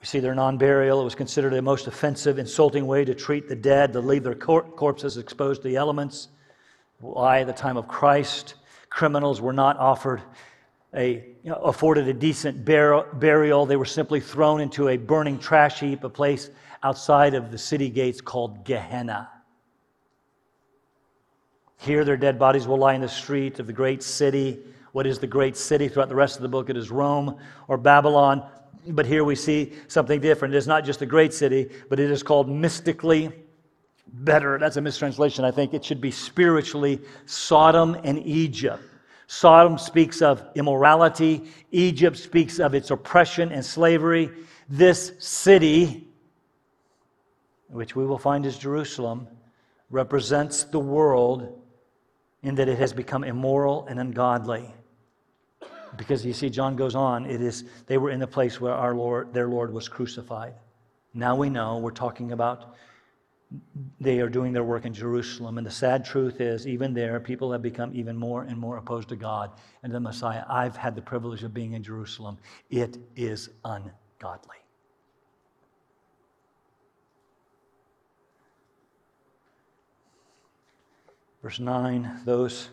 [0.00, 1.00] We see their non burial.
[1.00, 4.34] It was considered the most offensive, insulting way to treat the dead, to leave their
[4.34, 6.28] cor- corpses exposed to the elements.
[6.98, 8.54] Why, at the time of Christ,
[8.88, 10.22] criminals were not offered
[10.94, 13.66] a, you know, afforded a decent bur- burial.
[13.66, 16.50] They were simply thrown into a burning trash heap, a place
[16.82, 19.28] outside of the city gates called Gehenna.
[21.76, 24.58] Here, their dead bodies will lie in the street of the great city.
[24.92, 25.88] What is the great city?
[25.88, 28.46] Throughout the rest of the book, it is Rome or Babylon.
[28.88, 30.54] But here we see something different.
[30.54, 33.30] It is not just a great city, but it is called mystically
[34.06, 34.58] better.
[34.58, 35.74] That's a mistranslation, I think.
[35.74, 38.82] It should be spiritually Sodom and Egypt.
[39.26, 44.28] Sodom speaks of immorality, Egypt speaks of its oppression and slavery.
[44.68, 46.08] This city,
[47.68, 49.28] which we will find is Jerusalem,
[49.88, 51.62] represents the world
[52.42, 54.74] in that it has become immoral and ungodly.
[55.96, 58.94] Because you see, John goes on, it is they were in the place where our
[58.94, 60.54] Lord, their Lord was crucified.
[61.14, 62.74] Now we know we're talking about
[64.00, 65.58] they are doing their work in Jerusalem.
[65.58, 69.08] And the sad truth is, even there, people have become even more and more opposed
[69.08, 69.50] to God
[69.82, 70.44] and the Messiah.
[70.48, 72.38] I've had the privilege of being in Jerusalem.
[72.70, 74.56] It is ungodly.
[81.42, 82.68] Verse 9 those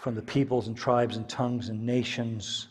[0.00, 2.68] from the peoples and tribes and tongues and nations.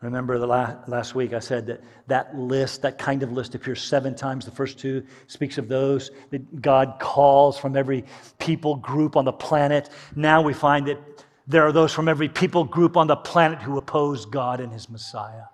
[0.00, 3.82] Remember the last, last week I said that that list, that kind of list, appears
[3.82, 4.46] seven times.
[4.46, 8.06] The first two speaks of those that God calls from every
[8.38, 9.90] people group on the planet.
[10.16, 10.98] Now we find that
[11.46, 14.88] there are those from every people group on the planet who oppose God and his
[14.88, 15.44] Messiah.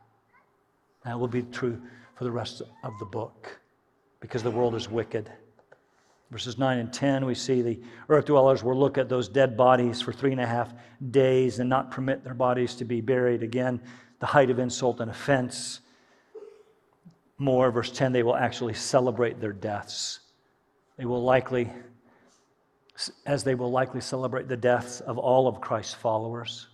[1.05, 1.83] That will be true
[2.15, 3.59] for the rest of the book
[4.21, 5.33] because the world is wicked.
[6.31, 10.03] Verses 9 and 10, we see the earth dwellers will look at those dead bodies
[10.03, 10.73] for three and a half
[11.11, 13.45] days and not permit their bodies to be buried.
[13.45, 13.81] Again,
[14.19, 15.81] the height of insult and offense.
[17.39, 20.21] More, verse 10, they will actually celebrate their deaths.
[20.97, 21.71] They will likely,
[23.25, 26.67] as they will likely celebrate the deaths of all of Christ's followers.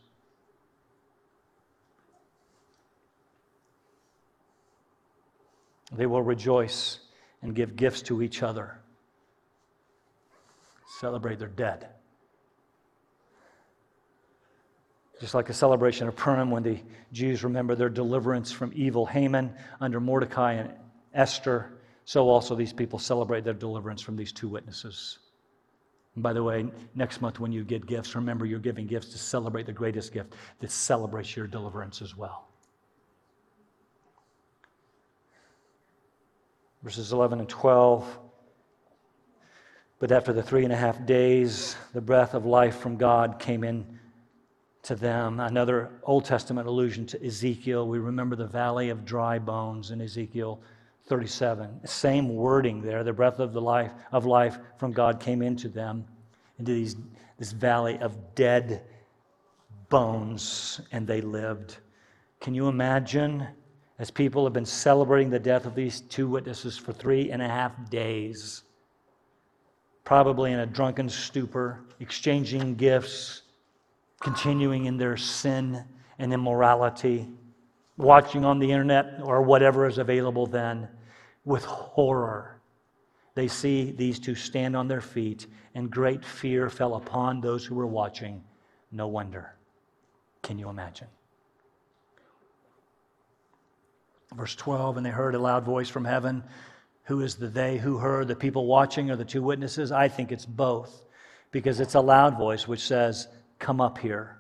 [5.95, 7.01] They will rejoice
[7.43, 8.82] and give gifts to each other
[11.03, 11.89] celebrate their dead.
[15.21, 16.79] Just like the celebration of Purim, when the
[17.13, 20.71] Jews remember their deliverance from evil Haman under Mordecai and
[21.13, 21.73] Esther,
[22.05, 25.19] so also these people celebrate their deliverance from these two witnesses.
[26.15, 29.19] And by the way, next month when you get gifts, remember you're giving gifts to
[29.19, 32.47] celebrate the greatest gift that celebrates your deliverance as well.
[36.85, 38.19] Verses 11 and 12.
[40.03, 43.63] But after the three and a half days, the breath of life from God came
[43.63, 44.01] in
[44.83, 45.39] to them.
[45.39, 47.87] Another Old Testament allusion to Ezekiel.
[47.87, 50.61] We remember the valley of dry bones in Ezekiel
[51.07, 51.87] 37.
[51.87, 53.05] Same wording there.
[53.05, 56.05] The breath of the life of life from God came into them,
[56.59, 56.97] into these,
[57.39, 58.83] this valley of dead
[59.89, 61.77] bones, and they lived.
[62.41, 63.47] Can you imagine?
[64.01, 67.47] As people have been celebrating the death of these two witnesses for three and a
[67.47, 68.65] half days
[70.05, 73.43] probably in a drunken stupor, exchanging gifts,
[74.21, 75.85] continuing in their sin
[76.19, 77.29] and immorality,
[77.97, 80.89] watching on the internet or whatever is available then
[81.45, 82.61] with horror.
[83.35, 87.75] They see these two stand on their feet, and great fear fell upon those who
[87.75, 88.45] were watching.
[88.91, 89.55] No wonder.
[90.43, 91.09] Can you imagine?
[94.35, 96.43] Verse 12 And they heard a loud voice from heaven
[97.13, 99.93] who is the they, who, her, the people watching, or the two witnesses?
[99.93, 101.05] I think it's both
[101.51, 104.39] because it's a loud voice which says, Come up here.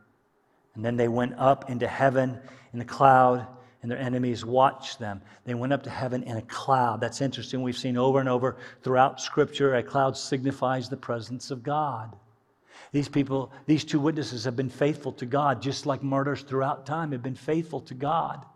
[0.75, 2.41] And then they went up into heaven
[2.73, 3.47] in the cloud,
[3.83, 5.21] and their enemies watched them.
[5.45, 7.03] They went up to heaven in a cloud.
[7.03, 7.61] That's interesting.
[7.61, 12.17] We've seen over and over throughout Scripture, a cloud signifies the presence of God.
[12.91, 17.13] These people, these two witnesses have been faithful to God, just like martyrs throughout time
[17.13, 18.47] have been faithful to God.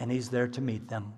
[0.00, 1.12] And He's there to meet them.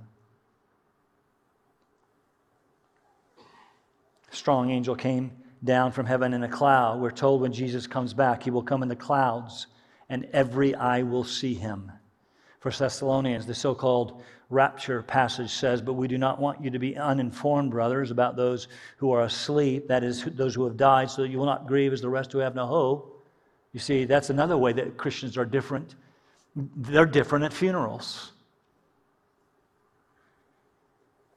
[4.34, 5.32] Strong angel came
[5.62, 7.00] down from heaven in a cloud.
[7.00, 9.66] We're told when Jesus comes back, He will come in the clouds,
[10.08, 11.90] and every eye will see Him.
[12.60, 16.78] For Thessalonians, the so called rapture passage says, But we do not want you to
[16.78, 18.68] be uninformed, brothers, about those
[18.98, 21.92] who are asleep, that is, those who have died, so that you will not grieve
[21.92, 23.26] as the rest who have no hope.
[23.72, 25.94] You see, that's another way that Christians are different.
[26.54, 28.32] They're different at funerals.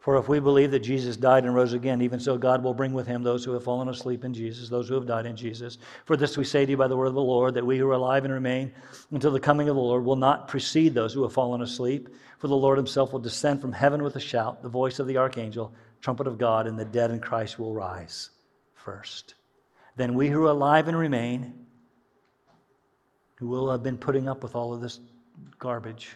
[0.07, 2.93] For if we believe that Jesus died and rose again, even so God will bring
[2.93, 5.79] with him those who have fallen asleep in Jesus, those who have died in Jesus.
[6.05, 7.89] For this we say to you by the word of the Lord, that we who
[7.89, 8.71] are alive and remain
[9.11, 12.07] until the coming of the Lord will not precede those who have fallen asleep.
[12.39, 15.17] For the Lord himself will descend from heaven with a shout, the voice of the
[15.17, 18.29] archangel, trumpet of God, and the dead in Christ will rise
[18.75, 19.35] first.
[19.97, 21.65] Then we who are alive and remain,
[23.35, 25.01] who will have been putting up with all of this
[25.59, 26.15] garbage,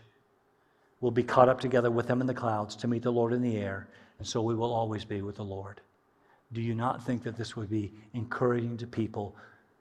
[1.02, 3.42] will be caught up together with them in the clouds to meet the Lord in
[3.42, 3.88] the air,
[4.20, 5.82] and so we will always be with the Lord.
[6.54, 9.36] Do you not think that this would be encouraging to people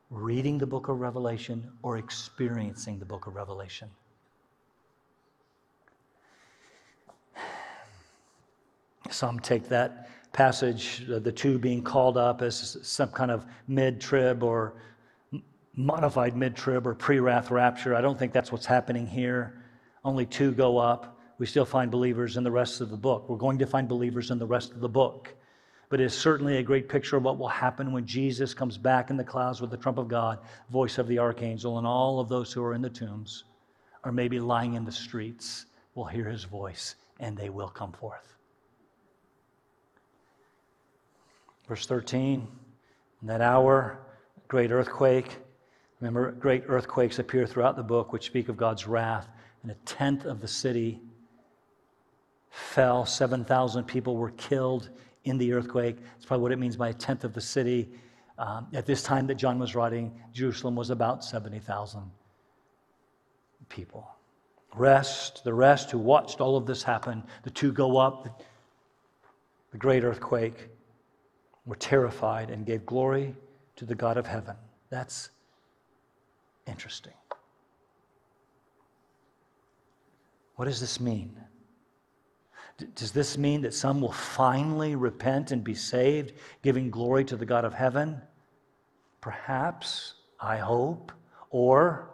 [0.09, 3.89] reading the book of Revelation or experiencing the book of Revelation?
[9.11, 14.01] Some take that passage, uh, the two being called up, as some kind of mid
[14.01, 14.75] trib or
[15.75, 17.95] modified mid trib or pre wrath rapture.
[17.95, 19.60] I don't think that's what's happening here
[20.05, 21.19] only two go up.
[21.39, 23.29] We still find believers in the rest of the book.
[23.29, 25.35] We're going to find believers in the rest of the book.
[25.89, 29.11] But it is certainly a great picture of what will happen when Jesus comes back
[29.11, 30.39] in the clouds with the trump of God,
[30.71, 33.45] voice of the archangel, and all of those who are in the tombs
[34.05, 38.37] or maybe lying in the streets will hear his voice and they will come forth.
[41.69, 42.47] Verse 13,
[43.21, 43.99] in that hour,
[44.49, 45.39] great earthquake.
[46.01, 49.29] Remember, great earthquakes appear throughout the book, which speak of God's wrath
[49.63, 51.01] and a tenth of the city
[52.51, 53.05] fell.
[53.05, 54.91] 7,000 people were killed
[55.25, 55.97] in the earthquake.
[56.13, 57.91] That's probably what it means by a tenth of the city.
[58.39, 62.03] Um, at this time that John was writing, Jerusalem was about 70,000
[63.69, 64.09] people.
[64.75, 68.43] Rest, the rest who watched all of this happen, the two go up,
[69.73, 70.69] the great earthquake,
[71.67, 73.35] were terrified and gave glory
[73.77, 74.57] to the God of heaven.
[74.91, 75.31] That's
[76.67, 77.13] interesting.
[80.61, 81.41] What does this mean?
[82.95, 87.47] Does this mean that some will finally repent and be saved, giving glory to the
[87.47, 88.21] God of heaven?
[89.23, 91.13] Perhaps, I hope.
[91.49, 92.11] Or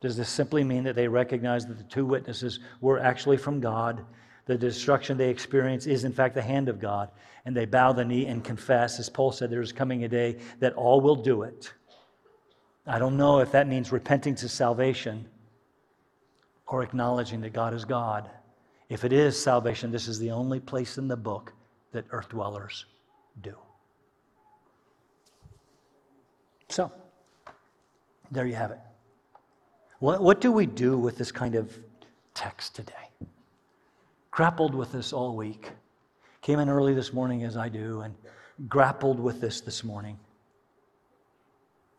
[0.00, 4.04] does this simply mean that they recognize that the two witnesses were actually from God?
[4.46, 7.10] The destruction they experience is, in fact, the hand of God.
[7.44, 9.00] And they bow the knee and confess.
[9.00, 11.72] As Paul said, there is coming a day that all will do it.
[12.86, 15.26] I don't know if that means repenting to salvation
[16.66, 18.30] or acknowledging that God is God.
[18.88, 21.52] If it is salvation, this is the only place in the book
[21.92, 22.86] that earth dwellers
[23.42, 23.56] do.
[26.68, 26.90] So,
[28.30, 28.80] there you have it.
[29.98, 31.78] What, what do we do with this kind of
[32.34, 32.92] text today?
[34.30, 35.70] Grappled with this all week.
[36.40, 38.14] Came in early this morning, as I do, and
[38.68, 40.18] grappled with this this morning.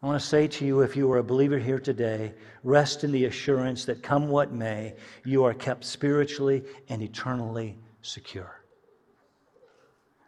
[0.04, 3.14] I want to say to you, if you are a believer here today, rest in
[3.14, 8.66] the assurance that come what may, you are kept spiritually and eternally secure.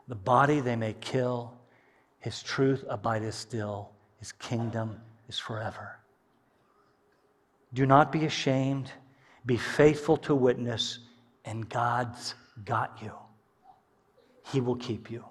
[0.07, 1.53] The body they may kill,
[2.19, 5.99] his truth abideth still, his kingdom is forever.
[7.73, 8.93] Do not be ashamed,
[9.45, 10.99] be faithful to witness,
[11.43, 13.11] and God's got you.
[14.53, 15.25] He will keep you.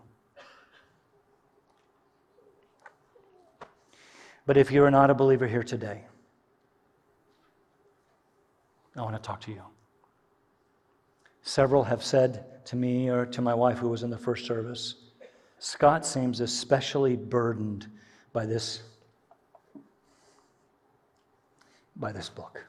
[4.46, 6.04] But if you're not a believer here today,
[8.96, 9.62] I want to talk to you.
[11.42, 14.96] Several have said to me or to my wife who was in the first service,
[15.58, 17.88] Scott seems especially burdened
[18.32, 18.82] by this
[21.96, 22.66] by this book.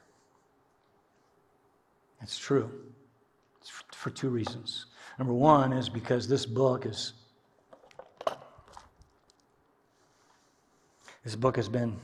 [2.22, 2.70] It's true.
[3.60, 4.86] It's for two reasons.
[5.18, 7.12] Number one is because this book is
[11.26, 11.96] This book has been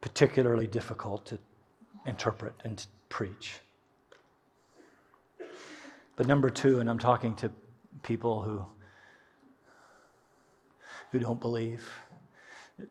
[0.00, 1.38] particularly difficult to
[2.06, 3.60] interpret and to preach.
[6.16, 7.50] But number two, and I'm talking to
[8.02, 8.64] people who,
[11.12, 11.86] who don't believe,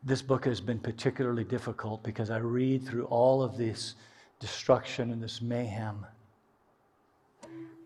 [0.03, 3.95] this book has been particularly difficult because I read through all of this
[4.39, 6.05] destruction and this mayhem,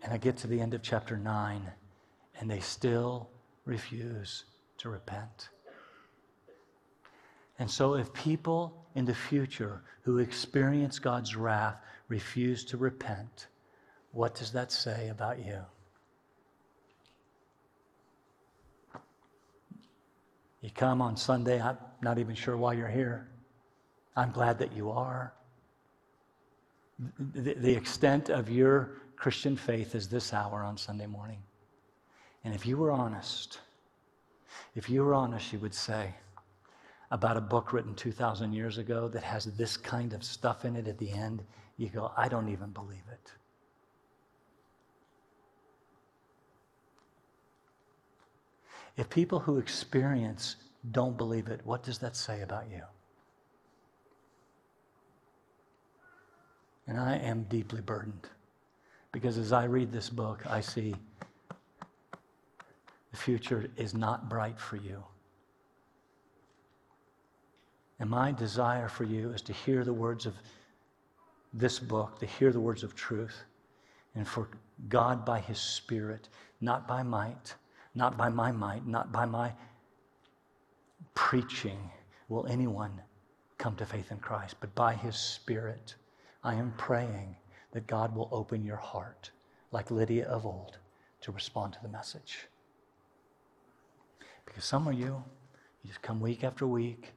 [0.02, 1.72] and I get to the end of chapter 9,
[2.38, 3.30] and they still
[3.64, 4.44] refuse
[4.76, 5.48] to repent.
[7.62, 11.76] And so, if people in the future who experience God's wrath
[12.08, 13.46] refuse to repent,
[14.10, 15.60] what does that say about you?
[20.60, 23.28] You come on Sunday, I'm not even sure why you're here.
[24.16, 25.32] I'm glad that you are.
[27.32, 31.44] The, extent of your Christian faith is this hour on Sunday morning.
[32.42, 33.60] And if you were honest,
[34.74, 36.12] if you were honest, you would say
[37.12, 40.88] about a book written 2,000 years ago that has this kind of stuff in it
[40.88, 41.44] at the end,
[41.76, 43.30] you go, I don't even believe it.
[48.96, 50.56] If people who experience
[50.90, 52.82] don't believe it, what does that say about you?
[56.86, 58.26] And I am deeply burdened
[59.12, 60.94] because as I read this book, I see
[63.10, 65.04] the future is not bright for you.
[68.02, 70.34] And my desire for you is to hear the words of
[71.54, 73.44] this book, to hear the words of truth,
[74.16, 74.48] and for
[74.88, 76.28] God by His Spirit,
[76.60, 77.54] not by might,
[77.94, 79.52] not by my might, not by my
[81.14, 81.78] preaching,
[82.28, 83.00] will anyone
[83.56, 85.94] come to faith in Christ, but by His Spirit.
[86.42, 87.36] I am praying
[87.70, 89.30] that God will open your heart,
[89.70, 90.78] like Lydia of old,
[91.20, 92.48] to respond to the message.
[94.44, 95.22] Because some of you,
[95.84, 97.12] you just come week after week.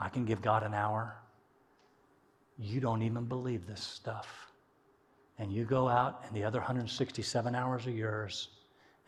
[0.00, 1.14] I can give God an hour.
[2.58, 4.50] You don't even believe this stuff.
[5.38, 8.48] And you go out, and the other 167 hours are yours,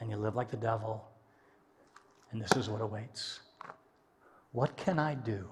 [0.00, 1.04] and you live like the devil.
[2.30, 3.40] And this is what awaits.
[4.52, 5.48] What can I do?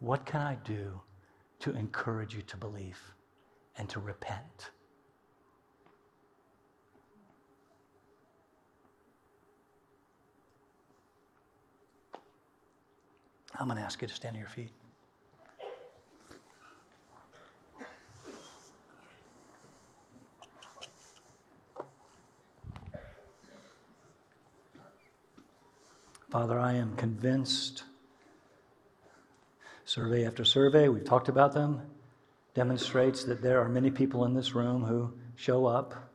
[0.00, 1.00] What can I do
[1.60, 3.00] to encourage you to believe
[3.76, 4.70] and to repent?
[13.60, 14.70] I'm going to ask you to stand on your feet.
[26.30, 27.82] Father, I am convinced,
[29.84, 31.80] survey after survey, we've talked about them,
[32.54, 36.07] demonstrates that there are many people in this room who show up.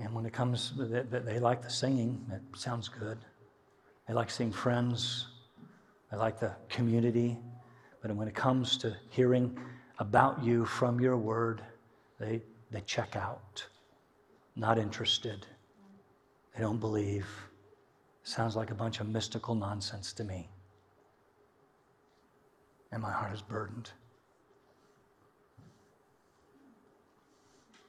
[0.00, 3.18] And when it comes, they, they like the singing, it sounds good.
[4.08, 5.28] They like seeing friends,
[6.10, 7.38] they like the community.
[8.02, 9.58] But when it comes to hearing
[9.98, 11.62] about you from your word,
[12.18, 13.66] they they check out,
[14.56, 15.46] not interested.
[16.54, 17.26] They don't believe.
[18.22, 20.48] Sounds like a bunch of mystical nonsense to me.
[22.92, 23.90] And my heart is burdened.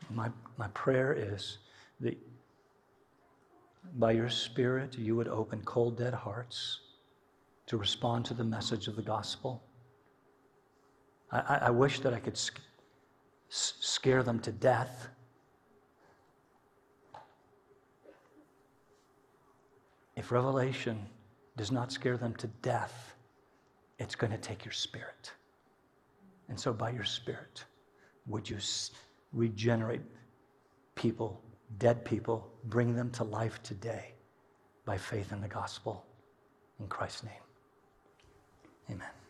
[0.09, 1.59] My, my prayer is
[2.01, 2.17] that
[3.97, 6.79] by your Spirit, you would open cold, dead hearts
[7.67, 9.63] to respond to the message of the gospel.
[11.31, 12.37] I, I, I wish that I could
[13.49, 15.07] scare them to death.
[20.15, 20.99] If revelation
[21.57, 23.13] does not scare them to death,
[23.99, 25.31] it's going to take your spirit.
[26.49, 27.63] And so, by your spirit,
[28.27, 28.57] would you
[29.31, 30.01] regenerate
[30.95, 31.41] people,
[31.77, 34.13] dead people, bring them to life today
[34.85, 36.05] by faith in the gospel?
[36.79, 37.33] In Christ's name.
[38.89, 39.20] Amen.